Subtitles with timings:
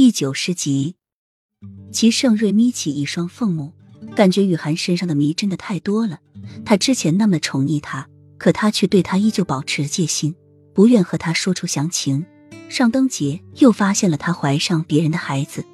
[0.00, 0.94] 第九十集，
[1.92, 3.74] 齐盛瑞眯起一双凤目，
[4.16, 6.20] 感觉雨涵身上的谜真的太多了。
[6.64, 8.08] 他之前那么宠溺她，
[8.38, 10.34] 可他却对她依旧保持戒心，
[10.72, 12.24] 不愿和她说出详情。
[12.70, 15.66] 上灯节又发现了她怀上别人的孩子，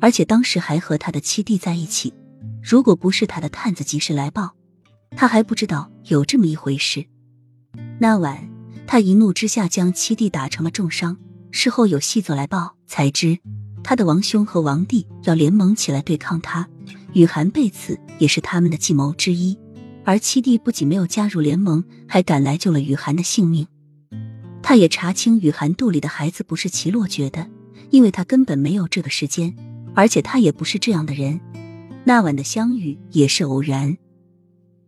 [0.00, 2.14] 而且当时还和他的七弟在一起。
[2.62, 4.54] 如果不是他的探子及时来报，
[5.14, 7.04] 他还不知道有这么一回事。
[8.00, 8.48] 那晚，
[8.86, 11.18] 他一怒之下将七弟打成了重伤。
[11.50, 13.38] 事后有细作来报，才知。
[13.84, 16.66] 他的王兄和王弟要联盟起来对抗他，
[17.12, 19.56] 雨涵被刺也是他们的计谋之一。
[20.04, 23.66] 而七弟不仅没有加入联盟，还赶来救了雨涵的性命。
[24.62, 27.46] 他也查清雨涵肚里的孩子不是齐洛觉的，
[27.90, 29.54] 因为他根本没有这个时间，
[29.94, 31.38] 而且他也不是这样的人。
[32.04, 33.96] 那晚的相遇也是偶然，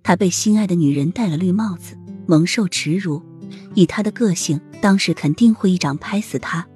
[0.03, 3.23] 他被心爱的女人戴了绿帽子，蒙受耻辱。
[3.75, 6.67] 以他的个性，当时肯定会一掌拍死他，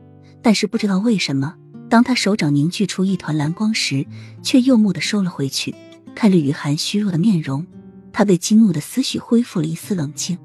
[0.42, 1.56] 但是不知道为什么。
[1.90, 4.06] 当他手掌凝聚出一团蓝光时，
[4.44, 5.74] 却又蓦地收了回去。
[6.14, 7.66] 看着雨涵虚弱的面容，
[8.12, 10.38] 他被激怒的思绪恢复了一丝冷静。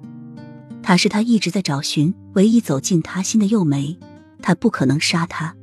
[0.81, 3.95] 他是他一直在找寻，唯一走进他心的幼梅。
[4.41, 5.55] 他不可能杀他，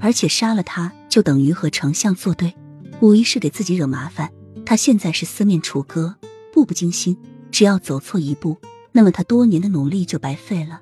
[0.00, 2.54] 而且杀了他就等于和丞相作对，
[3.00, 4.32] 无疑是给自己惹麻烦。
[4.64, 6.16] 他现在是四面楚歌，
[6.52, 7.16] 步步惊心，
[7.50, 8.56] 只要走错一步，
[8.92, 10.80] 那么他多年的努力就白费了。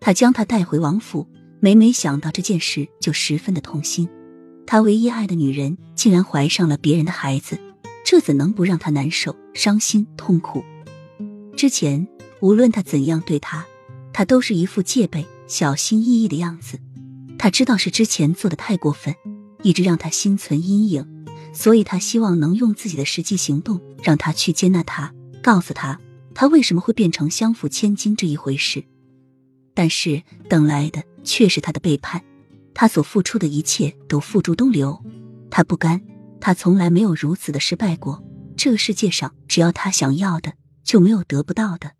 [0.00, 1.26] 他将他带回王府。
[1.62, 4.08] 每每想到这件事，就十分的痛心。
[4.66, 7.60] 他唯一爱的女人竟然怀上了别人的孩子，
[8.02, 10.64] 这怎能不让他难受、伤心、痛苦？
[11.54, 12.08] 之前
[12.40, 13.66] 无论他怎样对他，
[14.10, 16.80] 他都是一副戒备、小心翼翼的样子。
[17.38, 19.14] 他知道是之前做的太过分，
[19.62, 26.00] 一直让他心存阴影，所以他希望能用自己的实际行动让他去接纳他，告诉他
[26.34, 28.82] 他为什么会变成相府千金这一回事。
[29.74, 31.02] 但是等来的。
[31.22, 32.24] 却是他的背叛，
[32.74, 35.02] 他所付出的一切都付诸东流，
[35.50, 36.00] 他不甘，
[36.40, 38.22] 他从来没有如此的失败过。
[38.56, 40.52] 这个世界上，只要他想要的，
[40.84, 41.92] 就没有得不到的。